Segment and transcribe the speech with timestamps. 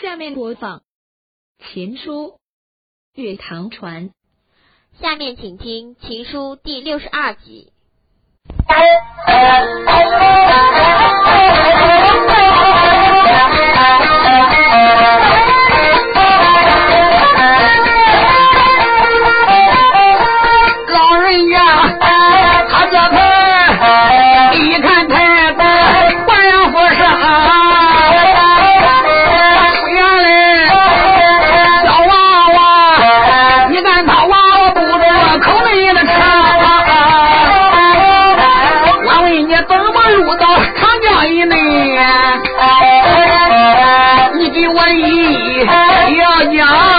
[0.00, 0.78] 下面播放
[1.72, 2.38] 《情书》
[3.22, 4.10] 月堂传。
[4.98, 7.70] 下面请听《情书》第六十二集。
[46.48, 46.89] یار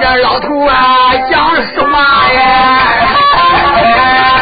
[0.00, 2.78] 这老头啊，讲什么呀？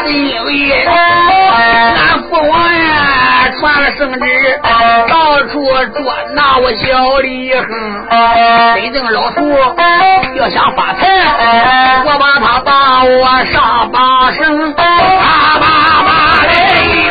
[0.07, 4.61] 有一俺父王呀，传了圣旨，
[5.09, 5.63] 到处
[5.95, 6.03] 捉
[6.35, 7.67] 拿我小李哼。
[8.77, 9.41] 真正老头
[10.35, 11.09] 要想发财，
[12.05, 14.85] 我把他把我上八生，他
[15.59, 15.67] 把
[16.05, 16.51] 啪来，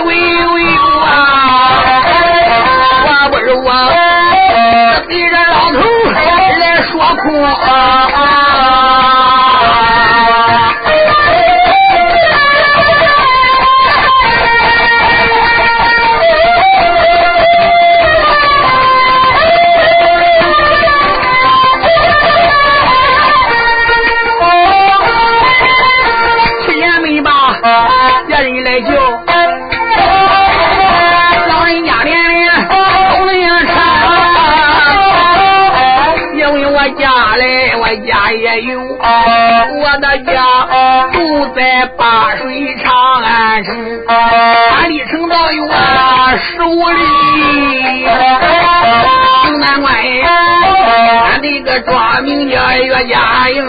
[0.03, 1.17] 喂喂喂啊！
[3.07, 3.69] 我不如我
[5.07, 6.04] 给这老头。
[7.05, 7.21] 来说
[41.85, 43.75] 在八水长安城，
[44.07, 45.67] 安离城道有
[46.39, 48.07] 十五里。
[49.59, 49.91] 难怪
[51.29, 53.63] 俺这个庄名叫岳家营，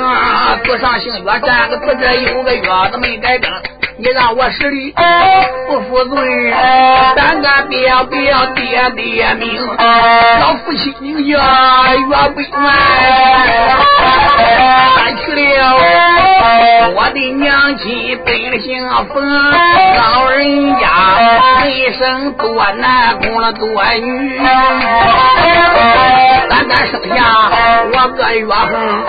[0.65, 3.51] 字上姓岳，占个字这有个月子没改更。
[3.99, 4.95] 你让我实力
[5.69, 6.17] 不服尊，
[7.17, 9.67] 咱个别不要爹爹命，
[10.41, 11.37] 老父亲叫岳
[12.35, 12.49] 不远，
[14.97, 15.77] 搬去了
[16.95, 19.23] 我的娘亲本姓冯，
[19.97, 20.85] 老人家
[21.67, 24.39] 一生多男供了多女，
[26.49, 27.17] 单单生下
[27.93, 29.05] 我个岳恒，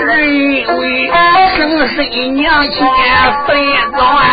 [0.00, 1.10] 是因为
[1.56, 1.98] 生身
[2.34, 2.86] 娘亲
[3.46, 3.56] 分
[3.96, 4.24] 早哎。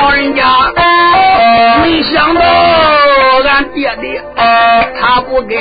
[0.00, 0.42] 老人家，
[1.82, 2.40] 没想到
[3.58, 4.22] 俺爹爹
[5.00, 5.56] 他不给，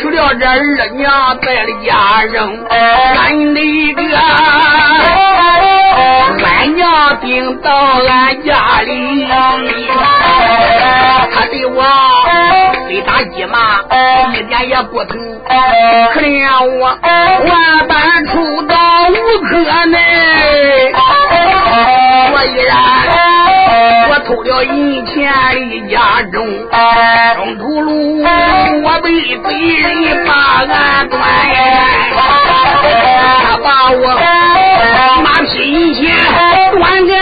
[0.00, 4.02] 娶了这二娘在了家扔，俺那个
[6.44, 9.24] 俺娘顶到俺家里，
[11.32, 11.84] 他对我
[12.88, 13.82] 非打一骂，
[14.34, 15.16] 一点也不疼，
[16.12, 16.44] 可怜
[16.80, 16.98] 我
[17.48, 18.74] 万般出到
[19.10, 19.94] 无可奈。
[22.32, 22.74] 我依然，
[24.26, 25.32] 偷了银钱
[25.70, 26.44] 离家中，
[27.36, 30.32] 中途路我被贼人把
[30.66, 31.20] 俺端，
[33.44, 34.02] 他把我
[35.22, 36.02] 马匹银钱
[36.72, 37.12] 端给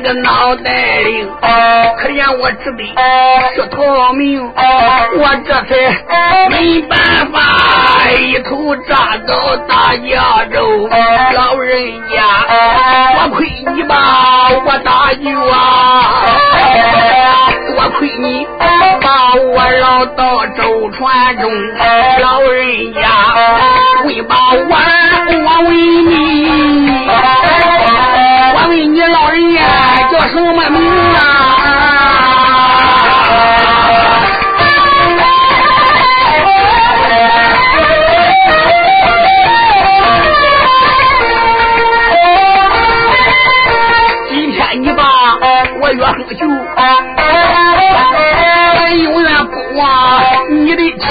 [0.00, 1.26] 个脑袋里，
[1.98, 2.94] 可怜我只得
[3.54, 5.74] 是逃命，我这才
[6.48, 6.98] 没办
[7.30, 7.38] 法
[8.18, 10.88] 一头扎到大江州。
[11.34, 12.16] 老人家，
[13.14, 13.94] 多亏你把
[14.64, 15.54] 我搭救啊！
[17.76, 18.46] 多亏你
[19.00, 21.50] 把我捞到舟船中，
[22.20, 23.00] 老人家
[24.04, 24.58] 为把我
[25.42, 26.10] 我为你。
[28.70, 29.58] 问你老人家
[30.12, 30.80] 叫什么名
[31.14, 31.56] 啊？
[45.92, 46.46] 越横秀，
[48.76, 49.84] 俺永远不忘
[50.50, 51.04] 你的情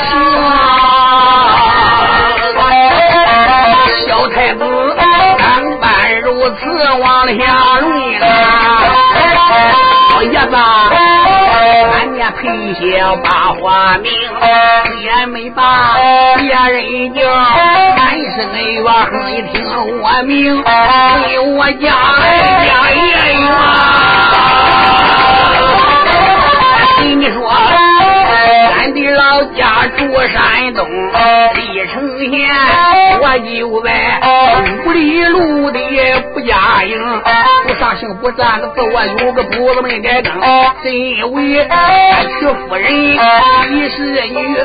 [7.38, 8.26] 下论啊！
[10.12, 10.56] 老爷子，
[11.94, 12.40] 俺家配
[12.74, 14.12] 小把花名，
[15.02, 15.62] 也没把
[16.38, 18.54] 别人叫，俺是恩
[18.84, 19.54] 怨哼一听
[20.02, 21.84] 我名，对我家
[22.66, 22.98] 家爷
[29.40, 30.86] 老家住山东
[31.56, 32.30] 历城县，
[33.22, 33.90] 我就在
[34.86, 35.80] 五里路的
[36.34, 37.00] 不家营，
[37.66, 40.34] 不上姓不站的字，我有个不子没改更。
[40.84, 41.66] 因为
[42.38, 42.92] 娶夫人
[43.70, 44.58] 李氏女，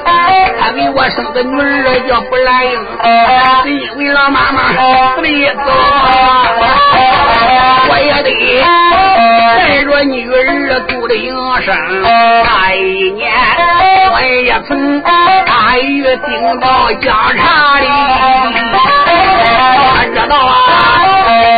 [0.60, 2.72] 他给我生个女儿叫不兰英，
[3.62, 4.72] 是因为老妈妈
[5.14, 5.70] 死的早，
[7.90, 8.28] 我也得
[9.94, 11.32] 带着女儿读的营
[11.62, 12.02] 生。
[12.02, 13.30] 那一年。
[14.10, 17.86] 我也曾大月顶到江茶里，
[19.86, 21.13] 我知道啊，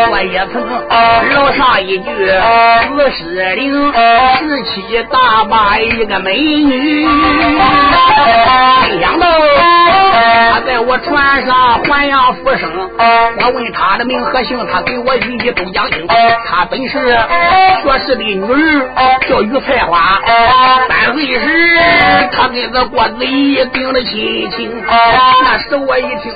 [0.08, 2.05] 我也曾楼上一句
[2.88, 7.06] 四十零，十七大把一个美女，
[8.82, 9.26] 没想到
[10.53, 12.70] 他在我船上还阳复生。
[12.99, 16.06] 我问他的名和姓，他给我一一都讲清。
[16.06, 16.99] 他本是
[17.82, 20.20] 学士的女儿，叫于菜花，
[20.88, 21.95] 三岁时。
[22.36, 26.32] 他跟这郭子仪定了亲情，那时我一听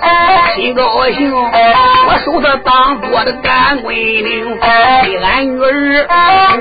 [0.54, 6.08] 心高兴，我收他当做的干闺女，跟俺女儿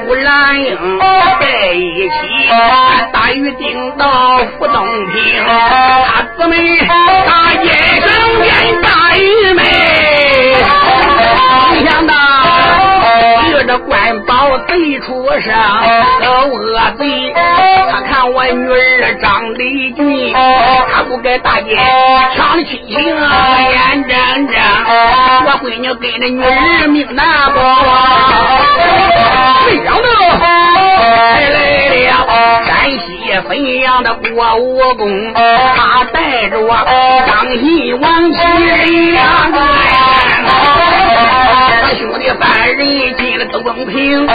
[0.07, 0.77] 吴兰英
[1.39, 2.11] 在一起，
[3.13, 6.55] 大雨顶到福东平，他姊妹
[7.25, 7.67] 大街
[8.01, 8.09] 上
[8.43, 9.61] 见大雨梅，
[11.71, 12.13] 没想到
[13.69, 17.31] 遇着官宝贼出生，恶贼。
[18.09, 21.77] 看我女儿长得俊，他不该大街
[22.35, 24.59] 抢了亲情眼睁睁，
[25.45, 27.61] 我闺女跟着女儿命难保。
[29.67, 31.57] 没想到还来
[31.89, 32.09] 了
[32.65, 33.07] 山西
[33.47, 33.49] 汾
[33.81, 36.75] 阳的郭武功，他带着我
[37.27, 38.37] 张西王七
[39.11, 39.59] 两个，
[40.41, 42.79] 我兄弟三人
[43.17, 44.33] 进了东平，打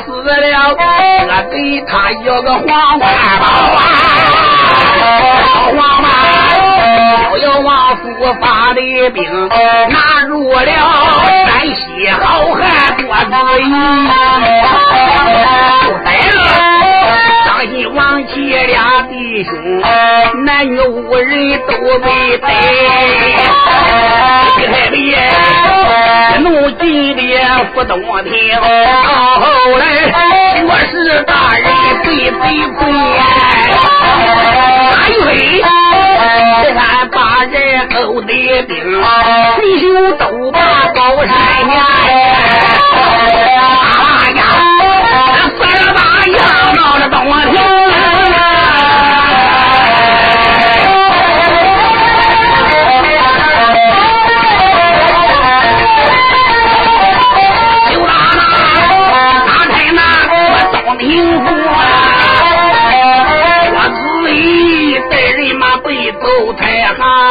[0.00, 3.02] 死了，我给他要个黄花。
[3.38, 3.46] 宝
[3.76, 3.80] 啊，
[5.76, 6.06] 王八
[7.30, 8.02] 逍遥王府
[8.40, 8.42] 发
[8.74, 8.80] 的
[9.10, 9.48] 兵，
[9.88, 9.96] 拿
[10.26, 10.60] 入了
[11.46, 11.80] 山西
[12.10, 12.20] 好
[12.54, 12.60] 汉
[13.06, 13.64] 郭子仪，
[15.84, 16.36] 就逮了
[17.46, 17.96] 张西王
[18.28, 18.32] 齐
[18.66, 19.50] 俩弟兄，
[20.44, 22.48] 男女五人都被逮。
[26.38, 27.20] 厉害的，一怒进的
[27.74, 28.62] 不动听，到
[29.40, 29.46] 后
[29.78, 29.84] 来
[30.64, 31.66] 我是大人
[32.04, 32.42] 最悲
[32.78, 32.80] 催。
[34.90, 35.62] 大雨飞，
[36.62, 36.78] 这山
[37.10, 37.54] 把人
[37.88, 38.32] 勾的
[38.62, 38.72] 兵，
[39.60, 39.86] 弟兄
[40.18, 40.58] 都把
[40.94, 41.72] 高山下。
[42.04, 42.06] 哎
[44.36, 44.40] 呀，
[45.58, 46.36] 三十八样
[46.76, 47.16] 闹着东
[47.52, 47.77] 听。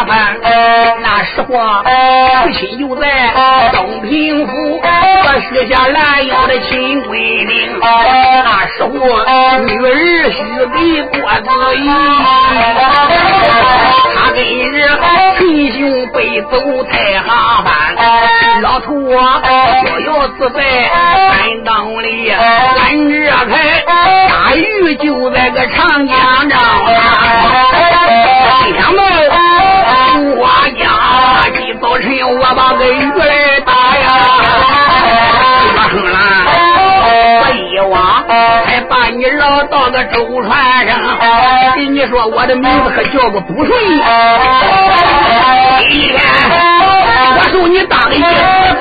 [0.08, 1.48] 那时候
[2.44, 3.06] 父亲就在
[3.74, 4.84] 东平府，我
[5.50, 7.52] 许下兰英的亲闺女。
[7.82, 8.90] 那时候
[9.66, 9.88] 女儿
[10.32, 10.38] 许
[10.74, 11.80] 给郭子仪，
[14.16, 14.38] 他跟
[14.74, 14.76] 着
[15.38, 15.40] 亲
[15.74, 15.78] 兄
[16.14, 16.54] 背走
[16.86, 17.28] 太行
[17.66, 18.02] 山，
[18.62, 19.42] 老头啊
[19.86, 20.08] 逍遥
[20.40, 20.60] 自在
[20.90, 21.70] 山当
[22.02, 23.14] 里，俺这
[23.50, 23.52] 才
[24.30, 26.16] 大鱼就在个长江
[26.50, 26.58] 上，
[28.80, 29.17] 想到。
[30.20, 30.48] 我
[30.80, 30.84] 家
[31.56, 32.08] 今早晨
[32.40, 34.06] 我把个鱼来打呀，
[35.76, 36.18] 我生了，
[37.42, 38.26] 我一往
[38.66, 40.98] 还把你捞到个舟船上，
[41.76, 43.80] 跟你说我的名字可叫个不顺，
[45.90, 46.20] 今天
[47.38, 48.20] 我受你当爷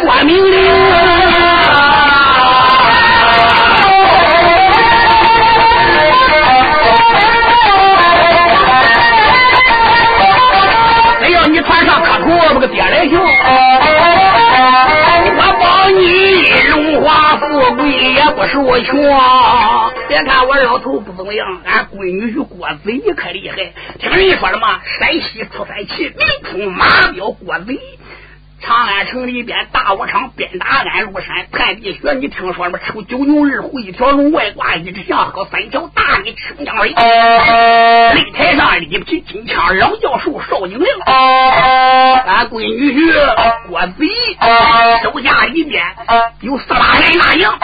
[0.02, 1.25] 做命令。
[12.28, 13.18] 我不个爹来行，
[15.36, 16.00] 我保你
[16.68, 18.96] 荣华富贵也不受穷。
[20.08, 23.72] 别看我老头不怎么样，俺闺女是郭子仪可厉害。
[23.98, 27.78] 听人说了吗，山西出三奇，名出马彪郭子仪。
[28.62, 32.14] 长安城里边，大武昌鞭打安禄山，探地穴。
[32.14, 32.78] 你听说什么？
[32.78, 36.92] 抽九牛二虎一条龙，外挂一只象，和三条大米清江水。
[36.94, 40.98] 擂台上立起金枪老教授邵景亮，
[42.26, 44.10] 俺闺女婿郭子仪
[45.02, 45.84] 手下里边
[46.40, 47.58] 有四八来大将，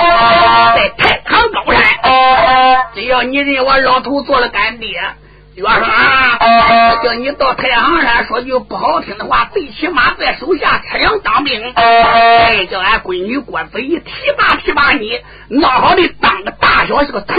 [0.76, 1.82] 在太行高山。
[2.94, 5.00] 只要你认我老头做了干爹。
[5.54, 11.72] 岳生啊，叫你到太行山，说句不好听的话，最起码在手下吃粮当兵。
[11.74, 17.34] 哎，叫俺闺女郭子仪提拔提拔你，闹好的当个大小是个头。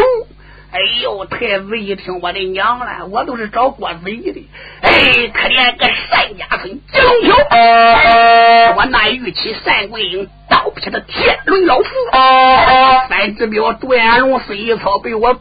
[0.72, 4.48] 哎呦，太子一听我的娘了，我都是找郭子仪的。
[4.82, 4.92] 哎，
[5.34, 11.86] 可怜个单家村金龙桥，我那玉器单桂英刀劈的天伦老夫，
[13.10, 15.36] 三只表杜延龙孙一操被我。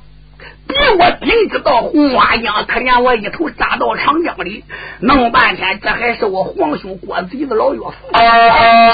[0.73, 4.65] 比我顶知道红花江，可怜我一头扎到长江里，
[5.01, 7.93] 弄半天，这还是我皇兄郭子仪的老岳父。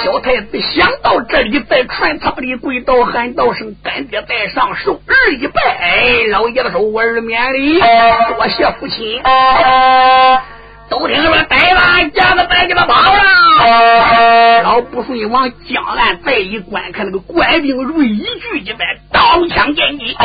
[0.05, 5.61] 小太子想到这里，在船舱里跪倒喊道声：“干爹在上，受儿一拜。”
[6.31, 9.21] 老爷子说：“我儿免礼，多谢父亲。”
[10.89, 20.17] 都听说逮完夹子带你们跑了，老不顺往江岸再一观看，那个官兵如一聚一般，刀枪剑戟。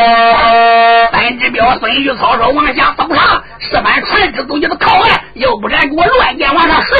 [1.11, 6.95] 三只镖孙玉草说往下走上，十班船只都给他靠岸，又不敢给我乱箭往上射。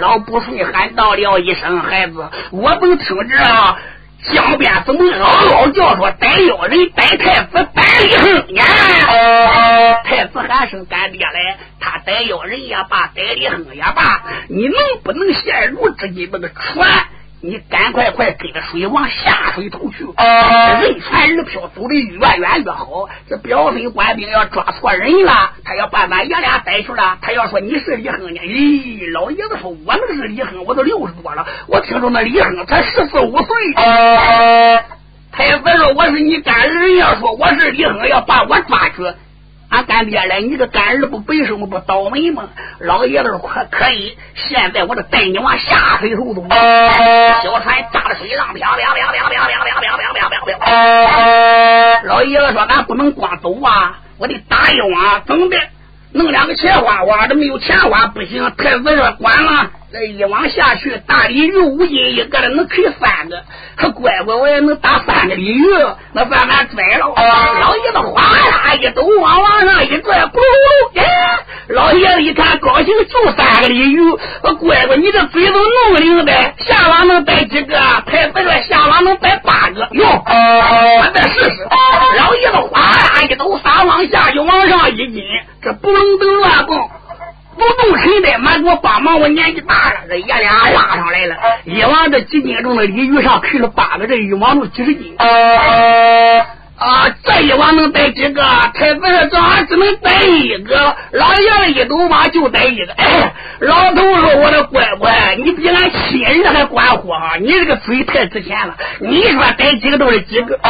[0.00, 3.76] 老不顺喊道了一声：“孩子，我都听着。”
[4.32, 8.64] 江边怎么嗷嗷叫说逮妖人逮太子逮李亨呀？
[10.04, 17.06] 太子喊声干爹来，他逮妖人也罢，逮李亨也罢，你能不能陷入这一那个船？
[17.46, 23.08] 你赶快快跟着水往下水头去，人船人漂走的越远越好。
[23.30, 27.18] 这表孙官兵要抓错人了，他要把咱爷俩逮去了。
[27.22, 28.40] 他要说你是李亨呢？
[28.40, 31.46] 咦，老爷子说我那是李亨，我都六十多了。
[31.68, 33.46] 我听说那李亨才十四五岁。
[35.30, 39.04] 太子说我是你干儿，人要说我是李亨，要把我抓去。
[39.68, 42.44] 俺干爹嘞，你个干儿不背什么不倒霉吗？
[42.78, 46.42] 老爷子说可可以，现在我就带你往下水头走。
[46.48, 52.02] 小船炸的水浪飘飘飘飘飘飘飘飘飘飘飘飘。
[52.04, 55.58] 老爷子说俺不能光走啊，我得打一网，怎么的？
[56.12, 58.50] 弄两个钱花花这，没有钱花不行。
[58.56, 59.70] 太子说管了。
[59.98, 63.42] 这一往下去，大鲤鱼五斤一个的，能啃三个。
[63.76, 65.64] 可乖乖，我也能打三个鲤鱼，
[66.12, 67.14] 那算俺拽了。
[67.60, 71.02] 老爷子哗啦一抖，往往上一拽，咕噜噜。
[71.68, 73.98] 老爷子一看高兴，就三个鲤鱼。
[74.42, 77.74] 我乖乖，你这嘴都弄灵的，下网能逮几个？
[78.06, 79.88] 太子说下网能逮八个。
[79.92, 81.66] 哟，我再试试。
[82.18, 85.24] 老爷子哗啦一抖，撒往下就往上一紧，
[85.62, 86.78] 这不能等乱蹦。
[87.58, 89.18] 不动谁的，妈给我帮忙！
[89.18, 95.16] 我年纪大了，这爷俩拉上来了，一网这几斤重的鲤鱼上去了八个，这一网都几十斤。
[96.78, 98.42] 啊，这一网能逮几个？
[98.74, 102.92] 太子说：“这俺只能逮一个。”老爷子一走马就逮一个。
[102.92, 107.36] 哎，老头说：“我的乖乖，你比俺亲人还管乎啊！
[107.40, 108.76] 你这个嘴太值钱了。
[109.00, 110.60] 你说逮几个都是几个。”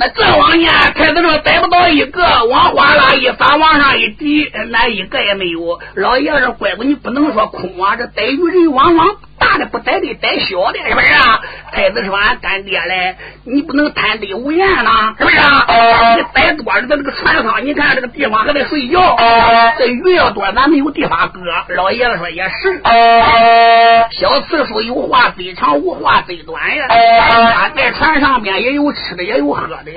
[0.00, 0.70] 那这往年？
[0.94, 5.80] 太子说逮不到一个，往花篮一撒，往上一提，那一个也没有。
[5.94, 9.16] 老爷子说：“乖乖，你不能说空啊，这逮鱼人往往。”
[9.58, 11.40] 大的不逮的，逮小的，是不是啊？
[11.72, 15.66] 太子说：“俺干爹嘞，你不能贪得无厌呐，是不是啊？
[16.16, 19.16] 你逮多了，在这个船上，你看这个地方还得睡觉。
[19.78, 21.40] 这鱼要多，咱没有地方搁。”
[21.74, 22.80] 老爷子说：“也是。”
[24.12, 26.86] 小次叔有话最长，无话最短呀。
[26.88, 29.92] 他在船上面也有吃的，也有喝的。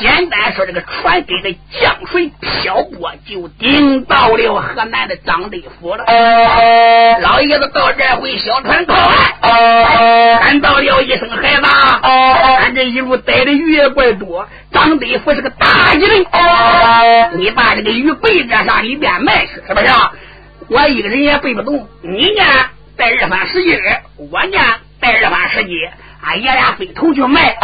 [0.00, 6.04] 简单说，这个船跟着江水漂泊，就顶到了河南的张德府了。
[7.20, 8.60] 老爷子到这回小。
[8.60, 11.66] 船靠岸，喊到了一声：“孩子，
[12.02, 14.46] 俺这一路逮的鱼也怪多。
[14.72, 16.24] 张德福是个大吉人，
[17.38, 19.86] 你把这个鱼背着上里边卖去，是不是？
[20.68, 21.88] 我一个人也背不动。
[22.02, 22.42] 你呢，
[22.96, 23.78] 带二三十斤，
[24.16, 24.58] 我呢，
[25.00, 25.76] 带二三十斤，
[26.22, 27.56] 俺爷俩分头去卖。”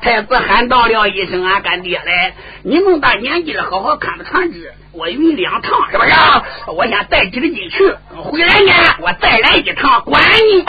[0.00, 6.10] 太子喊到了一声：“俺干爹来，你那么大年纪了，好好看着船只。”我运两趟，是不是？
[6.76, 10.64] 我先带几个进去，回来呢，我再来一趟，管你。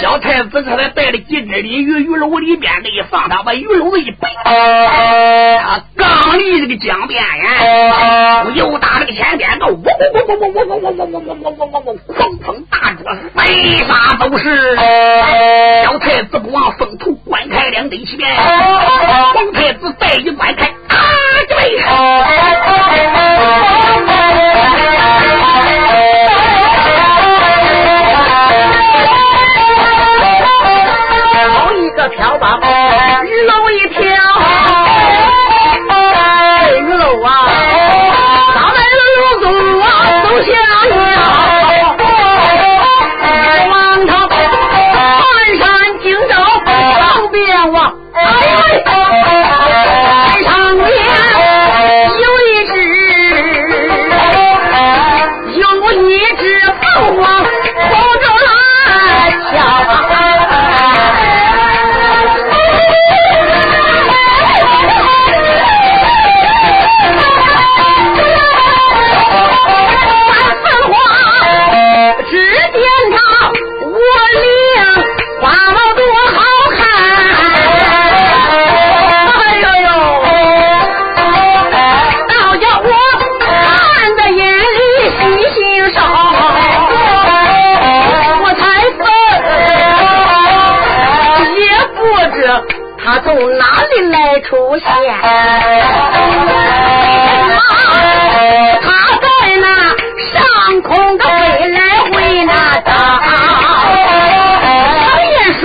[0.00, 14.76] 小太子这才带了几只鲤鱼，鱼篓里边这一放，他把鱼篓子一背，啊刚离这个江边呀，又打这个前边，个嗡嗡嗡嗡嗡嗡嗡嗡嗡嗡嗡嗡嗡嗡嗡，狂风大作，飞沙都是。
[15.84, 20.96] 小太子不忘风头，观开两对旗边，皇太子再一观开，啊，
[21.48, 21.54] 这
[23.26, 23.95] Música
[94.80, 95.14] 来出现？
[98.82, 98.86] 他
[99.22, 99.66] 在那
[100.32, 100.36] 上
[100.82, 101.28] 空的飞
[101.68, 101.78] 来
[102.12, 102.14] 回
[102.44, 102.90] 那打。
[105.06, 105.64] 常言说，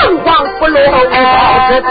[0.00, 0.26] 凤凰
[0.58, 1.86] 不落无宝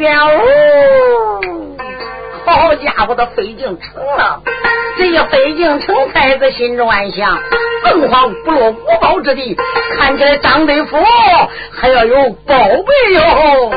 [0.00, 1.40] 边哦，
[2.46, 4.40] 好家伙，的飞进城了！
[4.96, 7.38] 这一飞进城，才子心中暗想：
[7.82, 9.54] 凤凰不落五宝之地，
[9.98, 10.96] 看起来张德福
[11.72, 13.70] 还要有宝贝哟。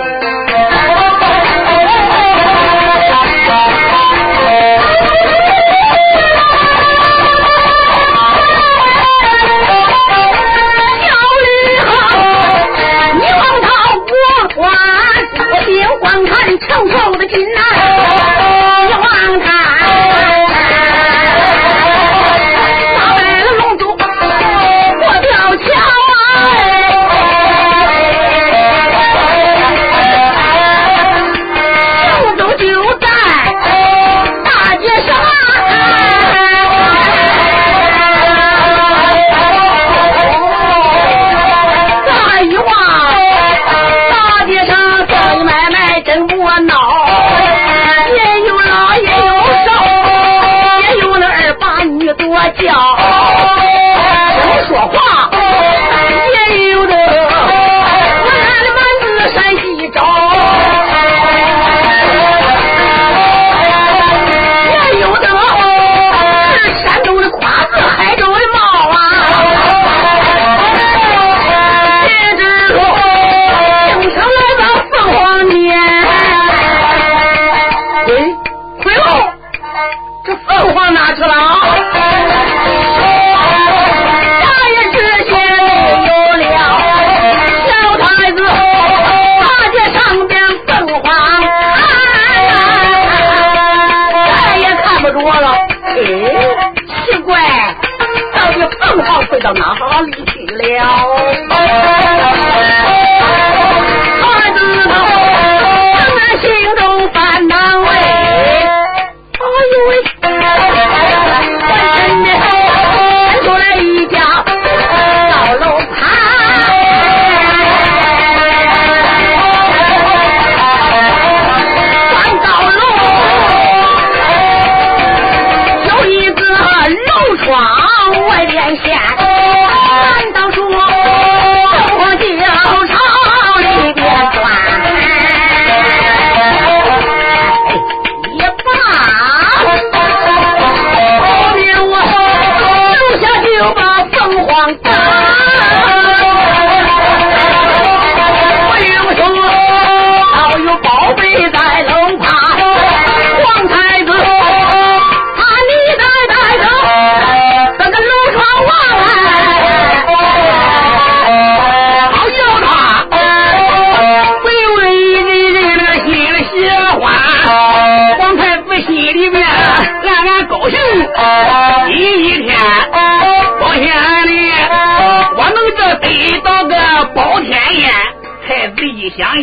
[81.15, 81.52] 想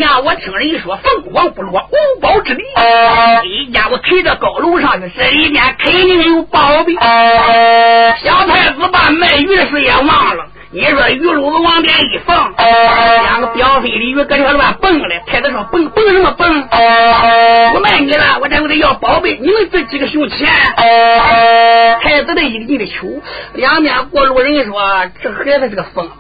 [0.01, 2.63] 想，我听人一说凤凰不落五宝之地，
[3.45, 6.95] 一家我推到高楼上去，这里面肯定有宝贝。
[6.95, 10.47] 小太子把卖鱼的事也忘了。
[10.73, 15.21] 你说鱼篓子往边一放，两个表飞的鱼搁这乱蹦嘞。
[15.27, 16.69] 太子说蹦蹦什么蹦？
[17.75, 19.37] 我卖你了，我这我得要宝贝。
[19.39, 20.49] 你们这几个熊钱？
[22.01, 23.07] 太子的一个劲的求，
[23.55, 24.81] 两边过路人说
[25.23, 26.15] 这孩子是个疯子，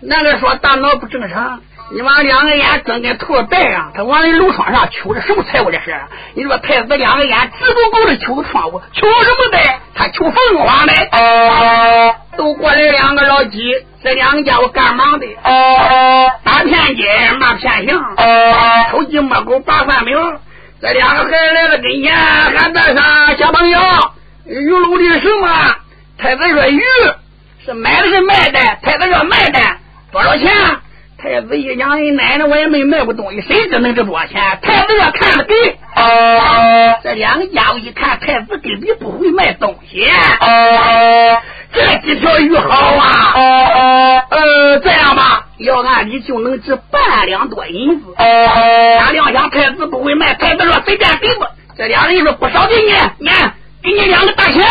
[0.00, 1.60] 那个说大脑不正常。
[1.94, 5.94] 你往两个眼睁跟兔子戴上，他往那楼窗上瞅，这什么财物这是？
[6.34, 9.58] 你说太子两个眼直勾勾的求窗户，瞅什么的？
[9.94, 10.94] 他瞅凤凰的。
[12.38, 15.26] 都过来两个老鸡，这两个家伙干忙的？
[16.42, 17.04] 打偏金，
[17.38, 18.16] 骂骗象，
[18.90, 20.40] 偷鸡摸狗，拔饭苗。
[20.80, 22.96] 这两个孩子来了跟前，喊大声
[23.36, 23.78] ：“小朋友，
[24.46, 25.76] 鱼篓里什么？
[26.16, 26.82] 太子说鱼
[27.66, 29.60] 是买的是卖的，太子说卖的
[30.10, 30.48] 多少钱？
[31.32, 34.38] 太子爷、娘人奶奶我也没卖过东西，谁知能值多少钱？
[34.60, 35.54] 太子爷看着给。
[37.02, 40.06] 这两个家伙一看，太子根本不会卖东西。
[41.72, 44.26] 这几条鱼好啊！
[44.28, 48.12] 呃，这样吧，要按理就能值半两多银子。
[48.18, 51.46] 俺亮想太子不会卖，太子说随便给吧。
[51.78, 53.30] 这两人说不少给你，你
[53.82, 54.62] 给你两个大钱。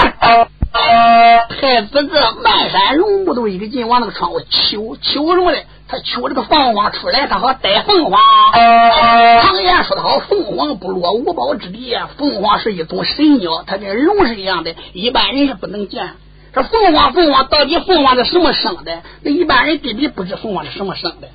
[1.59, 5.65] 太子这漫山龙目都一个劲往那个窗户求求什么嘞？
[5.91, 8.17] 他取这个凤凰出来，他好逮凤凰。
[8.53, 11.93] 常言说的好，凤凰不落五宝之地。
[12.17, 16.11] 凤凰是一种神鸟，它跟龙是一样的，一般人是不能见。
[16.53, 19.01] 这凤凰，凤凰到底凤凰是什么生的？
[19.21, 21.27] 那一般人根本不知凤凰是什么生的。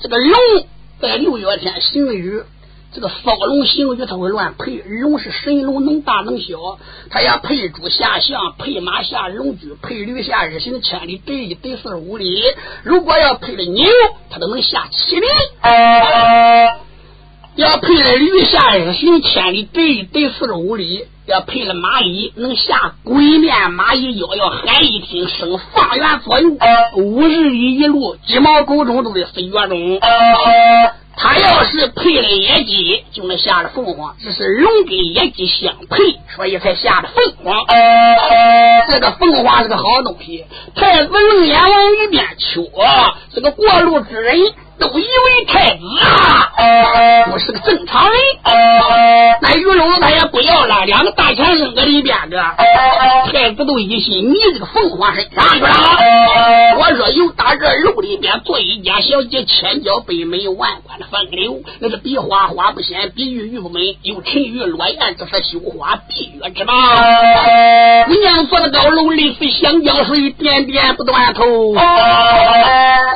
[0.00, 0.38] 这个龙
[1.00, 2.40] 在六月天行雨，
[2.94, 4.76] 这个骚龙行雨，它会乱配。
[4.76, 6.78] 龙是神龙，能大能小，
[7.10, 12.40] 它要配猪下象，配马下龙驹，配驴下日行千里，得一得四十五里。
[12.84, 13.84] 如果要配了牛，
[14.30, 15.26] 它都能下七里。
[17.56, 21.06] 要配了驴下日行千里，得一得四十五里。
[21.26, 26.50] 要配了蚂蚁，能下鬼面蚂蚁腰，要喊一听，生方圆左右
[26.96, 29.98] 五十里一路，鸡毛狗中都得飞跃中。
[31.16, 34.16] 他要是配了野鸡，就能下了凤凰。
[34.22, 37.66] 这是龙跟野鸡相配，所以才下的凤凰。
[38.90, 40.44] 这个凤凰是个好东西。
[40.74, 42.68] 太子龙眼王一边求，
[43.32, 44.36] 这个过路之人。
[44.78, 46.52] 都以为太子啊，
[47.30, 48.20] 不是个正常人。
[49.40, 52.42] 那玉龙他也不要了，两个大钱扔在里边的。
[53.32, 55.70] 太子都一心你这个凤凰身上去了。
[56.78, 66.72] 我若有打这楼里边做一家小姐，千娇百媚，万贯的风流，那是比花花不鲜，比玉玉不美，有沉鱼落雁，这是绣花闭月之貌。
[68.08, 71.44] 你娘坐在高楼，里，是香江水，点点不断头。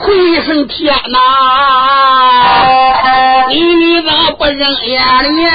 [0.03, 1.48] 回声天哪！
[1.49, 2.29] 啊！
[3.49, 5.49] 你怎么不睁眼了？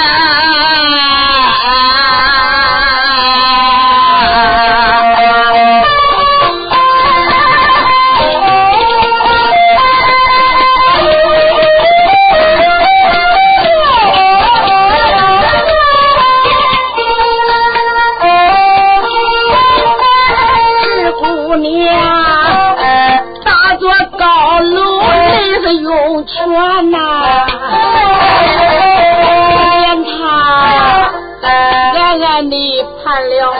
[33.14, 33.54] 喊了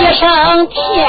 [0.00, 1.08] 一声天。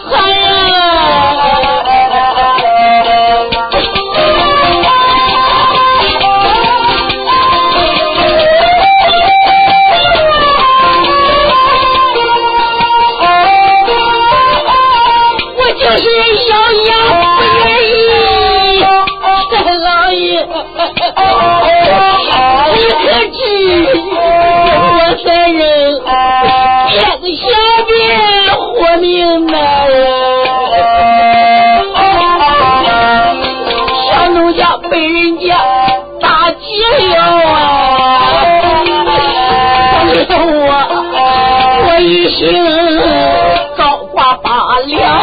[42.11, 42.41] 一心。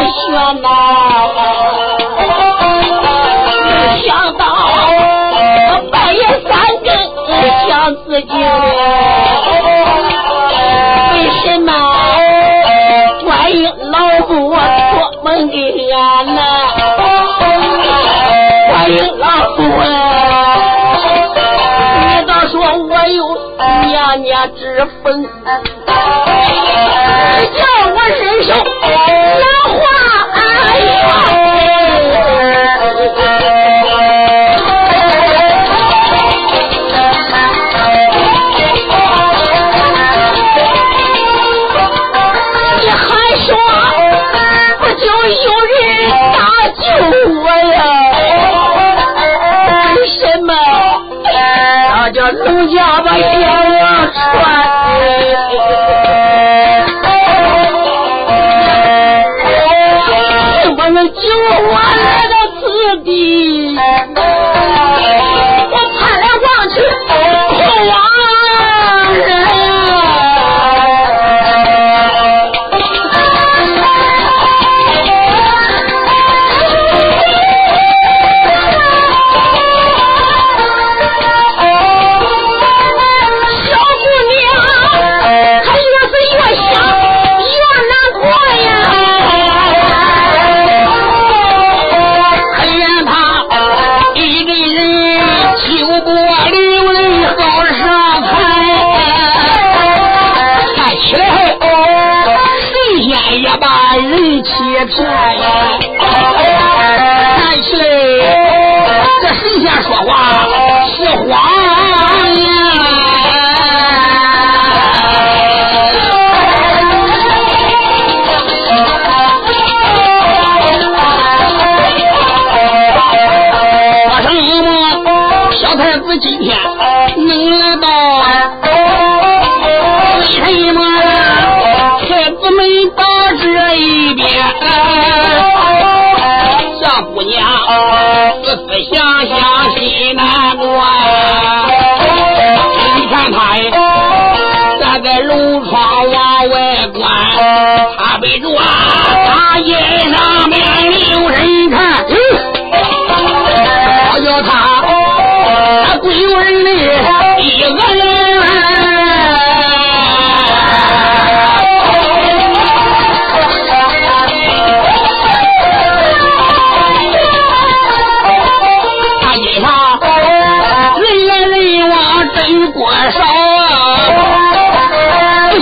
[0.09, 0.69] 学呐，
[4.07, 4.43] 想到
[5.91, 6.51] 半夜三
[6.85, 6.89] 更
[7.69, 7.69] 想
[8.05, 8.33] 自己，
[11.13, 11.71] 为什么
[13.25, 13.59] 观音
[13.91, 13.95] 老
[14.27, 14.57] 母托
[15.25, 15.57] 梦给
[15.91, 15.95] 俺
[16.35, 16.41] 呢？
[18.69, 19.25] 观音老
[19.57, 19.61] 母
[22.01, 22.55] 你倒说
[22.89, 23.19] 我有
[23.87, 24.61] 娘娘之
[25.03, 25.05] 风。
[52.33, 54.79] 农家把小我传。
[61.07, 63.68] 救我来到此地，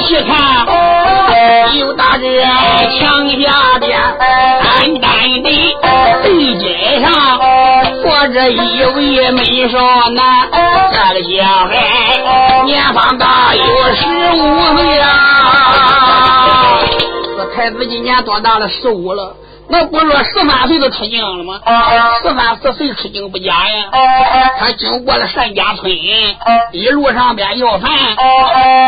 [0.07, 0.09] 啊！
[0.09, 2.43] 仔细看，有大这
[2.99, 4.65] 墙下边单
[5.01, 5.11] 单
[5.43, 5.49] 的
[6.23, 6.27] 地
[6.59, 7.07] 阶上
[8.03, 9.79] 坐着一位美少
[10.11, 10.49] 男，
[10.93, 11.73] 这个小孩
[12.65, 13.63] 年方大有
[13.95, 15.07] 十五岁啊！
[17.37, 18.69] 这太子今年多大了？
[18.69, 19.35] 十五了。
[19.69, 21.61] 那不是说十三岁就出京了吗？
[22.23, 23.87] 十三四岁出京不假呀。
[24.59, 25.91] 他经过了单家村，
[26.73, 27.91] 一路上边要饭，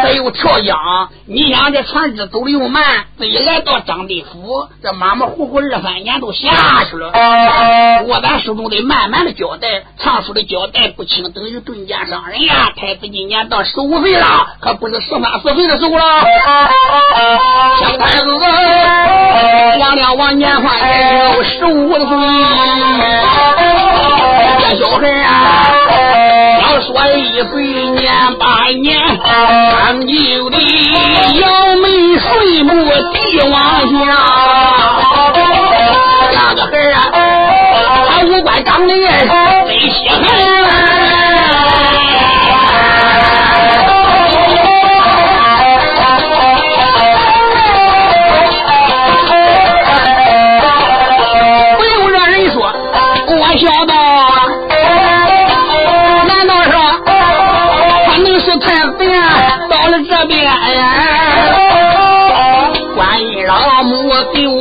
[0.02, 1.08] 再又跳江。
[1.26, 7.12] 你想这船只走的又慢，这一来到张地府，这马马虎虎二三年都下去了。
[8.06, 12.72] 我咱书中得慢慢的交代，唱书的交代不清，等于顿见伤人呀。
[12.76, 16.24] 太子今年到十五岁了，可不是十三四岁的时候了。
[17.80, 18.38] 小太子，
[19.76, 20.76] 亮亮王年换
[21.34, 22.04] 有十五岁，
[24.58, 25.32] 这小孩啊，
[26.60, 27.50] 要说一岁
[27.92, 28.86] 年八年，
[29.24, 30.12] 长久
[30.50, 30.54] 的
[31.40, 31.42] 摇
[31.82, 31.86] 眉
[32.18, 33.16] 睡目地
[33.50, 33.96] 往下，
[36.34, 36.96] 那个孩啊，
[38.10, 39.26] 他五官长得也真
[39.90, 40.97] 稀罕。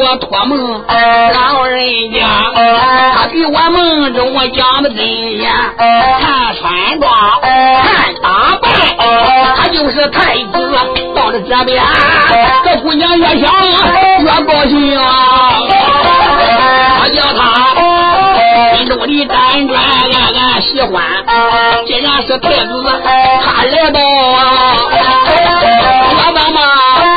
[0.09, 0.57] 我托梦，
[1.33, 2.19] 老人家
[3.13, 8.71] 他给我梦中我讲的真呀，看穿装，看打扮，
[9.57, 10.53] 他就是太子。
[11.13, 11.83] 到了这边，
[12.63, 13.53] 这姑娘越想
[14.23, 15.03] 越高兴啊，
[17.01, 17.41] 我叫他
[18.77, 21.03] 心中的辗转暗暗喜欢。
[21.85, 22.71] 既然是太子，
[23.43, 24.39] 他来到啊，
[26.09, 27.16] 我怎么把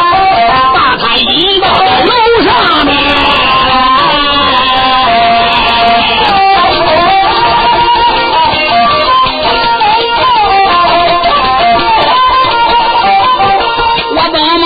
[1.03, 2.13] 他一到楼
[2.45, 2.51] 上
[2.87, 2.91] 面，
[14.13, 14.65] 我妈妈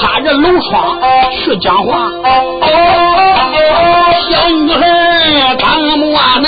[0.00, 0.70] 趴着楼窗
[1.32, 2.10] 去讲话？
[4.30, 4.80] 小女孩
[5.56, 5.66] 怎
[5.98, 6.02] 么
[6.40, 6.46] 能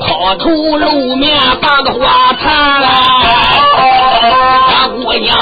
[0.00, 2.88] 抛头露面把个花谈了？
[4.70, 5.36] 大姑娘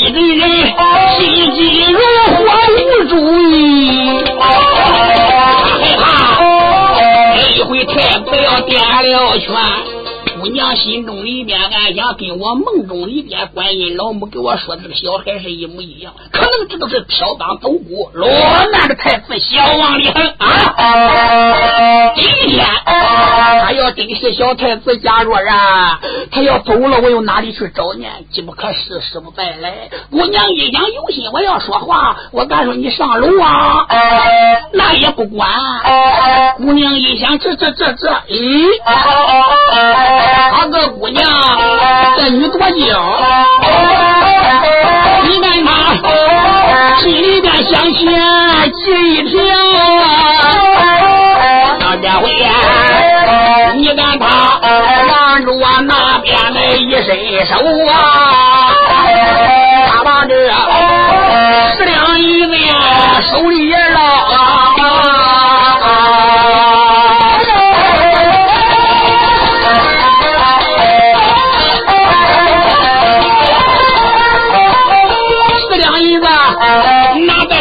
[0.00, 0.87] 一对对。
[1.18, 1.98] 心急如
[2.36, 2.38] 火
[2.76, 3.12] 无主
[3.50, 4.40] 意，害
[5.98, 6.02] 怕
[7.34, 9.46] 这一回太不要点了拳。
[10.40, 18.28] 姑娘心中里面暗想，跟我梦中里边观音老母给我说的这个小孩是一模一样，可能这都是飘荡走骨，落
[18.72, 22.12] 难的太子小王的很啊！
[22.14, 25.98] 今天他要真是小太子假若然，
[26.30, 28.06] 他要走了，我又哪里去找呢？
[28.30, 29.90] 机不可失，失不再来。
[30.10, 33.86] 姑娘一想有心，我要说话，我敢说你上楼啊，
[34.72, 35.50] 那也不管。
[36.58, 38.68] 姑娘一想，这这这这，咦？
[40.52, 41.24] 他个姑娘，
[42.16, 42.74] 这女多娇，
[45.24, 45.70] 你看他
[47.00, 48.02] 心里边想钱
[48.72, 48.80] 急
[49.14, 49.30] 一条
[51.80, 51.96] 啊！
[52.00, 52.50] 这回呀，
[53.74, 54.26] 你看他
[55.06, 57.54] 拦住我那边的一伸手
[57.90, 57.94] 啊，
[59.88, 60.34] 他把这
[61.76, 62.54] 十两银子
[63.30, 64.67] 手里也捞啊。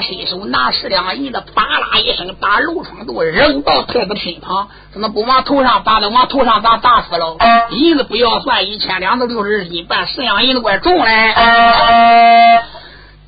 [0.00, 6.08] 伸手拿十两银子，啪啦一声打楼窗都扔到太子身旁，怎么不往头上打的？
[6.08, 7.36] 往头上打打死了。
[7.70, 11.34] 银子不要算，一千两都六十斤半，十两银子怪重嘞。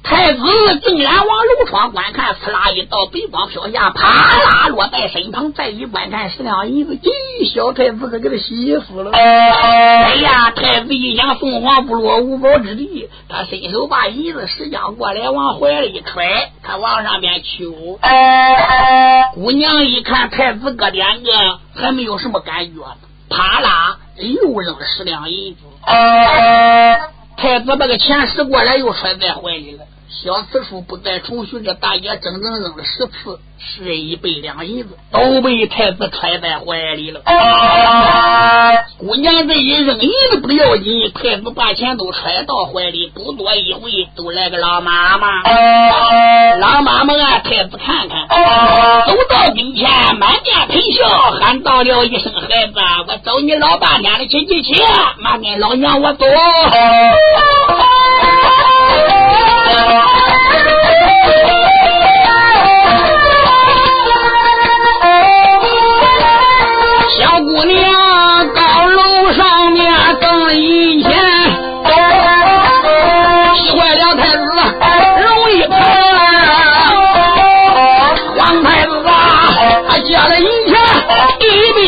[0.09, 0.41] 太子
[0.85, 5.53] 竟然往楼窗观看，呲啦一道白光飘下，啪啦落在身旁。
[5.53, 9.11] 再一观看，十两银子，咦，小太子可给他喜死了。
[9.11, 17.99] 哎呀，太子一想凤凰不落无宝之地，他伸手把银子拾将过来，往怀里揣，他往上边求。
[19.35, 22.81] 姑娘一看太子哥两个还没有什么感觉，
[23.29, 25.63] 啪啦又扔十两银子。
[27.37, 29.85] 太子把个钱拾过来，又揣在怀里了。
[30.09, 37.21] 小次数不再重续，这大爷整整扔了十次，是一百两银子都被太子揣在怀里了。
[38.99, 45.43] 姑娘这一扔银子不要紧，太子把钱都揣到怀里，不多一会都来个老妈妈。
[46.59, 48.29] 老妈妈啊，太子看看，
[49.07, 51.09] 走到跟前，满面陪笑，
[51.41, 52.75] 喊道了一声：“孩子，
[53.09, 54.83] 我找你老半天了，去去去，
[55.19, 56.25] 妈跟老娘我走。”
[59.67, 60.07] 啊，
[67.19, 67.75] 小姑娘，
[68.55, 69.85] 高楼上面
[70.21, 71.11] 挣了一百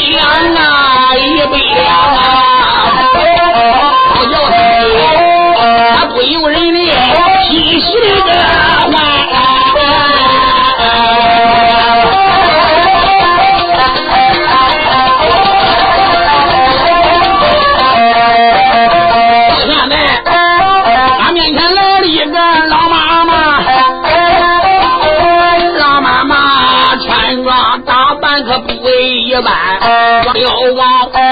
[0.03, 0.27] 两
[0.57, 2.18] 啊，一百两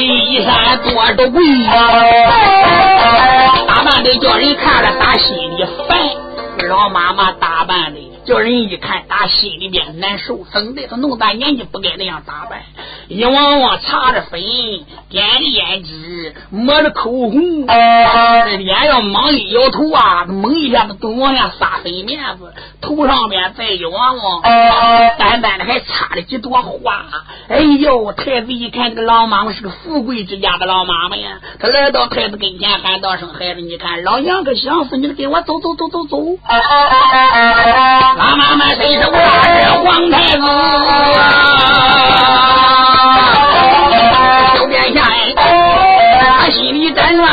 [0.00, 1.42] 一山多着跪，
[3.66, 5.98] 打扮的叫人看了打心里烦。
[6.68, 8.00] 老妈妈打扮的。
[8.26, 10.44] 叫人一看，打心里边难受。
[10.52, 10.86] 怎的？
[10.88, 12.62] 他弄大年纪不该那样打扮。
[13.08, 14.40] 一往往擦着粉，
[15.08, 22.52] 点着胭脂，抹着口红，这脸要猛一摇头啊，猛一下子都往下撒粉面子。
[22.80, 24.42] 头上边再一往往，
[25.18, 27.06] 单单的还插了几朵花。
[27.48, 36.18] 哎呦，太子一看这个老妈妈是个富贵之家的老妈妈呀，他来到太子跟前喊道声：“孩子，你看老娘可想死你了，跟我走走走走走。”
[38.16, 39.18] 老妈俺们伸是我着
[39.82, 40.44] 皇太子，
[44.56, 44.98] 九殿下
[46.38, 47.26] 哎，心里真乱，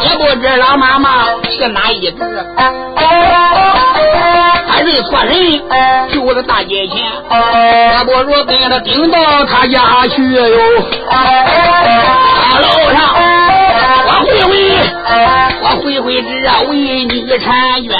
[0.00, 2.16] 也不知老妈妈是哪一只？
[4.94, 5.34] 他认错人，
[6.12, 6.96] 就是大街前，
[7.28, 10.46] 我不如跟他顶到他家去哟。
[11.10, 12.96] 大楼上，
[14.06, 14.52] 我回回，
[15.62, 16.28] 我回回只
[16.70, 17.90] 为女婵娟。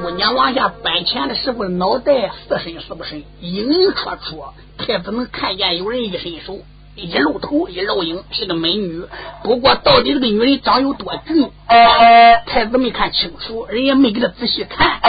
[0.00, 6.60] 姑娘往下搬钱的时候，脑袋是深是不深，隐隐绰绰，太子能看见有人一伸手。
[6.96, 9.04] 一露头一露影是个美女，
[9.42, 11.50] 不过到底这个女人长有多俊，
[12.46, 15.00] 太子没看清楚，人也没给他仔细看。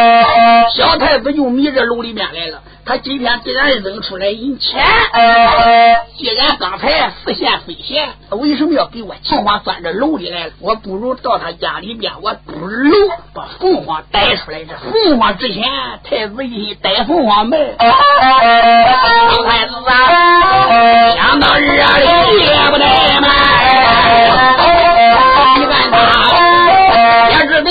[0.76, 2.62] 小太子就迷这楼里面来了。
[2.84, 4.84] 他今天既然扔出来银钱，
[6.18, 10.54] 既然刚才似线非线，为什么要给我凤凰钻这楼里来了？
[10.60, 12.92] 我不如到他家里边，我堵楼
[13.34, 14.64] 把凤凰逮出来。
[14.64, 15.64] 这凤凰之前，
[16.04, 21.76] 太子一逮凤凰门，小太子啊，想到日里
[22.40, 23.30] 也不怠慢，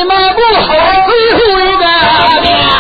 [0.00, 0.78] 他也是得迈步最
[1.38, 2.70] 后一个变。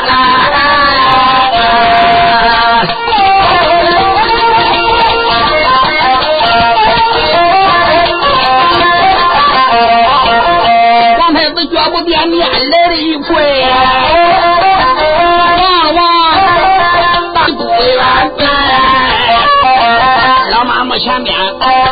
[21.00, 21.34] 前边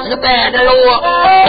[0.09, 0.71] 这个带着路，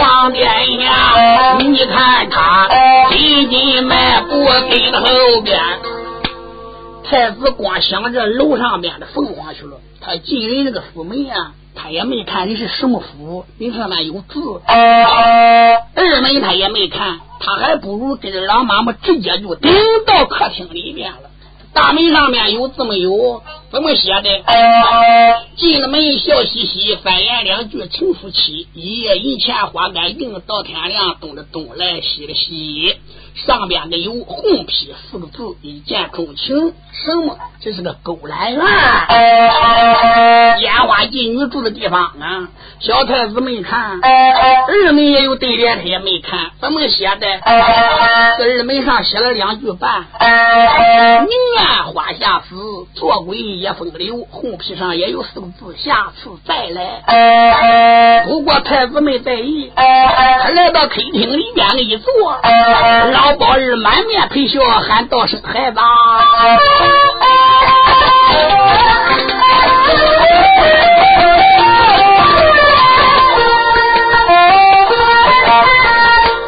[0.02, 0.46] 王殿
[0.82, 2.68] 下，你看他
[3.10, 5.58] 紧紧迈步跟到后边。
[7.04, 14.60] 太子光想着楼上边的凤凰去了，他进人那个府门啊，他也没看你是什么府，你上面有字。
[14.66, 19.72] 二门他也没看，他还不如跟着老妈妈直接就顶
[20.06, 21.30] 到客厅里面了。
[21.72, 23.42] 大门上面有字没有？
[23.70, 24.42] 怎么写的？
[25.56, 32.96] 进了门，笑嘻嘻，反言两句，成夫妻，一夜银钱花干净，到天亮，东的东来西的西。
[33.34, 36.74] 上边的有红批四个字，一见钟情。
[36.92, 37.38] 什么？
[37.60, 38.62] 这是个勾栏院，
[40.60, 42.48] 烟花妓女住的地方啊！
[42.80, 46.50] 小太子没看，二门也有对联，他也没看。
[46.60, 47.26] 怎么写的？
[48.38, 50.06] 这二门上写了两句半：
[51.26, 52.56] 宁愿花下死，
[52.94, 54.26] 做鬼也风流。
[54.30, 58.24] 红皮上也有四个字：下次再来。
[58.26, 62.10] 不过太子没在意，他来到客厅里边一坐，
[63.22, 65.78] 老包儿满面陪笑，喊道声：“孩子。”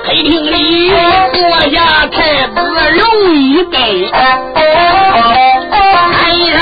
[0.05, 0.91] 黑厅里
[1.35, 2.61] 坐下太子
[2.95, 3.81] 容一根，
[6.12, 6.61] 喊一声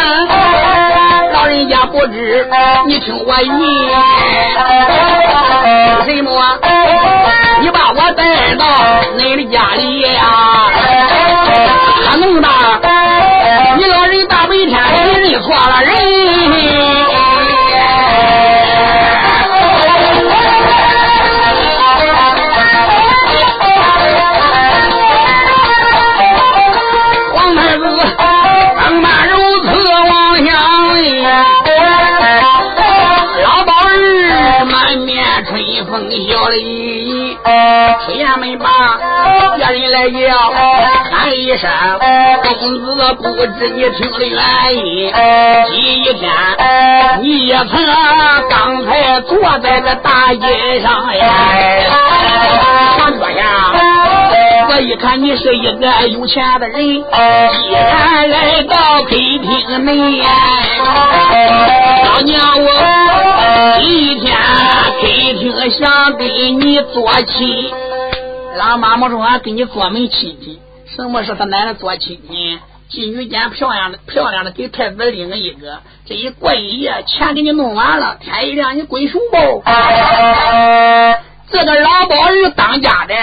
[1.32, 2.46] 老人家不知，
[2.86, 3.50] 你听我云，
[6.04, 6.30] 什么？
[8.56, 8.66] 到
[9.16, 10.70] 你的家里呀、啊，
[12.08, 12.48] 他弄的
[13.76, 14.78] 你老人大白天
[15.20, 16.29] 认错了人。
[41.50, 41.68] 一声，
[42.42, 43.24] 公子不
[43.58, 44.38] 知你听的原
[44.86, 45.12] 因。
[45.66, 45.74] 今
[46.14, 46.22] 天
[47.22, 47.68] 你也曾
[48.48, 51.26] 刚才坐在这大街上呀，
[52.96, 53.42] 上桌下，
[54.68, 60.22] 我一看你是一个有钱的人，既然来到客厅内，
[62.04, 64.36] 老娘我一天
[65.00, 65.06] 客
[65.40, 67.72] 厅想给你做亲。
[68.56, 70.60] 老妈妈说：“俺给你做门亲戚。
[70.96, 72.58] 什么是他奶奶做亲戚？
[72.90, 75.78] 妓女间漂亮的漂亮的，给太子领了一个。
[76.06, 79.62] 这一过一夜，钱给你弄完了，天一亮你归属不？
[81.52, 83.14] 这个老包儿当家的，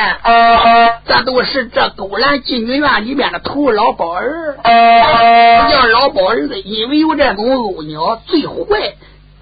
[1.05, 4.57] 这都是这勾栏妓女院里边的头老包儿。
[4.63, 8.95] 叫老包儿子，因为有这种鸥鸟最坏。”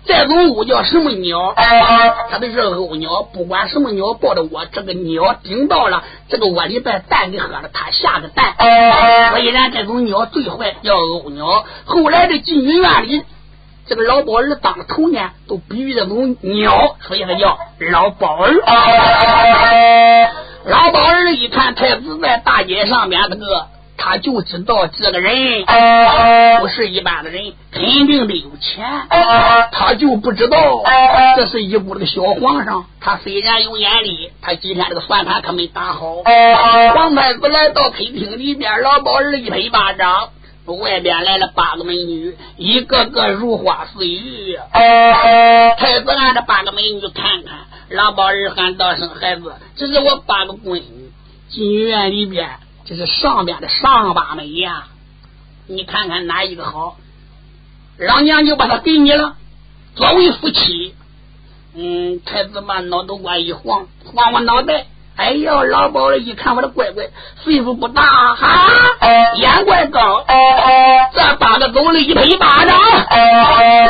[0.07, 1.53] 这种鸟叫什么鸟？
[2.29, 8.55] 它都是鸥鸟，不管什么鸟抱着窝，这个鸟顶到了这个窝里边，蛋给喝了，它下个蛋。
[9.31, 11.65] 所以然这种鸟最坏，叫鸥鸟。
[11.85, 13.23] 后来的妓女院里，
[13.87, 18.53] 这个老鸨儿当头呢，都比喻这种鸟，所以它叫老鸨儿。
[20.65, 23.67] 老鸨儿一看太子在大街上面，这个
[23.97, 25.65] 他就知道这个人
[26.59, 28.85] 不是一般的人，肯定得有钱。
[29.71, 30.83] 他就不知道
[31.35, 32.85] 这是一部这个小皇上。
[32.99, 36.23] 他虽然有眼力，他今天这个算盘可没打好。
[36.93, 40.29] 皇太子来到客厅里边，老鸨儿一拍巴掌，
[40.65, 44.57] 外边来了八个美女，一个个如花似玉。
[45.77, 47.55] 太子按着八个美女看看，
[47.89, 51.11] 老鸨儿喊道声：“孩子，这是我八个闺女，
[51.49, 52.49] 进院里边。”
[52.87, 54.87] 这是上边的上八美呀，
[55.67, 56.97] 你看看哪一个好，
[57.97, 59.35] 老娘就把它给你了，
[59.95, 60.93] 作为夫妻。
[61.77, 64.85] 嗯，太子把脑袋瓜一晃，晃晃脑袋。
[65.17, 67.05] 哎呦，老鸨子一看我的乖乖，
[67.41, 68.69] 岁数不大哈，
[69.37, 70.25] 眼怪高。
[71.13, 72.77] 这八个走了一拍巴掌，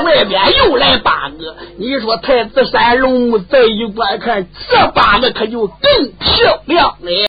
[0.03, 1.57] 外边又来八个。
[1.77, 7.11] 你说太子山龙再一观看，这八个可就更漂亮了。